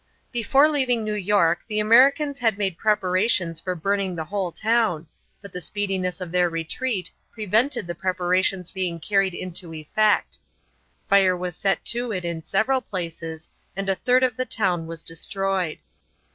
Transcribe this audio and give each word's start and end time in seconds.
Before 0.31 0.67
leaving 0.67 1.03
New 1.03 1.13
York 1.13 1.59
the 1.67 1.79
Americans 1.79 2.39
had 2.39 2.57
made 2.57 2.75
preparations 2.75 3.59
for 3.59 3.75
burning 3.75 4.15
the 4.15 4.23
whole 4.25 4.51
town, 4.51 5.05
but 5.43 5.51
the 5.51 5.61
speediness 5.61 6.19
of 6.19 6.31
their 6.31 6.49
retreat 6.49 7.11
prevented 7.31 7.85
the 7.85 7.93
preparations 7.93 8.71
being 8.71 8.99
carried 8.99 9.35
into 9.35 9.75
effect. 9.75 10.39
Fire 11.07 11.37
was 11.37 11.55
set 11.55 11.85
to 11.85 12.11
it 12.11 12.25
in 12.25 12.41
several 12.41 12.81
places 12.81 13.47
and 13.75 13.89
a 13.89 13.95
third 13.95 14.23
of 14.23 14.35
the 14.37 14.45
town 14.45 14.87
was 14.87 15.03
destroyed. 15.03 15.77